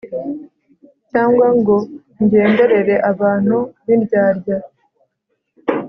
[1.11, 1.77] cyangwa ngo
[2.23, 4.57] ngenderere abantu b'indyarya